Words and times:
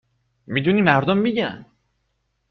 میدونی 0.47 0.81
مردم 0.81 1.17
میگن 1.17 1.65